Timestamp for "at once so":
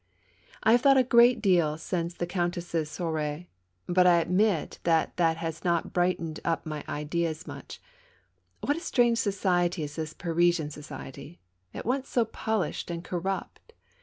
11.71-12.25